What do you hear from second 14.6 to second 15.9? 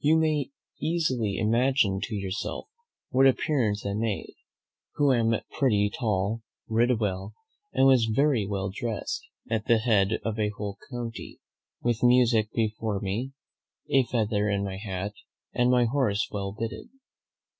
my hat, and my